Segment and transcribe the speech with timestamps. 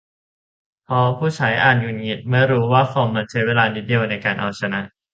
[0.85, 4.81] เพราะผู้ใช้อาจหงุดหงิดเมื่อรู้ว่าคอมมันใช้เวลานิดเดียวในการเอาชนะ